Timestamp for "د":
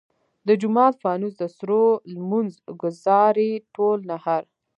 0.47-0.49, 1.37-1.43